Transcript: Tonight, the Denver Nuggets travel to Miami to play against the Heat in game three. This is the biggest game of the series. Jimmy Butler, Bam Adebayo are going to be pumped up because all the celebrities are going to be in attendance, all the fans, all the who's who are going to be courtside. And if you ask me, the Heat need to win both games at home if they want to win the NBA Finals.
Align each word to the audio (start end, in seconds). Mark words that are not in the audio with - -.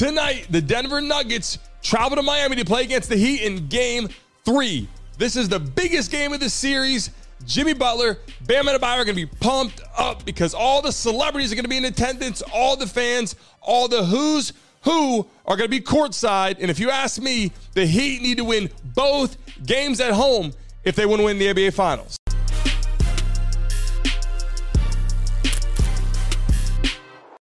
Tonight, 0.00 0.46
the 0.48 0.62
Denver 0.62 1.02
Nuggets 1.02 1.58
travel 1.82 2.16
to 2.16 2.22
Miami 2.22 2.56
to 2.56 2.64
play 2.64 2.84
against 2.84 3.10
the 3.10 3.16
Heat 3.16 3.42
in 3.42 3.66
game 3.66 4.08
three. 4.46 4.88
This 5.18 5.36
is 5.36 5.46
the 5.46 5.60
biggest 5.60 6.10
game 6.10 6.32
of 6.32 6.40
the 6.40 6.48
series. 6.48 7.10
Jimmy 7.44 7.74
Butler, 7.74 8.16
Bam 8.46 8.64
Adebayo 8.64 8.96
are 8.96 9.04
going 9.04 9.14
to 9.14 9.26
be 9.26 9.26
pumped 9.26 9.82
up 9.98 10.24
because 10.24 10.54
all 10.54 10.80
the 10.80 10.90
celebrities 10.90 11.52
are 11.52 11.54
going 11.54 11.66
to 11.66 11.68
be 11.68 11.76
in 11.76 11.84
attendance, 11.84 12.40
all 12.50 12.76
the 12.76 12.86
fans, 12.86 13.36
all 13.60 13.88
the 13.88 14.02
who's 14.02 14.54
who 14.84 15.26
are 15.44 15.54
going 15.58 15.68
to 15.68 15.68
be 15.68 15.82
courtside. 15.82 16.56
And 16.60 16.70
if 16.70 16.80
you 16.80 16.88
ask 16.88 17.20
me, 17.20 17.52
the 17.74 17.84
Heat 17.84 18.22
need 18.22 18.38
to 18.38 18.44
win 18.44 18.70
both 18.94 19.36
games 19.66 20.00
at 20.00 20.14
home 20.14 20.54
if 20.82 20.96
they 20.96 21.04
want 21.04 21.20
to 21.20 21.26
win 21.26 21.38
the 21.38 21.48
NBA 21.48 21.74
Finals. 21.74 22.19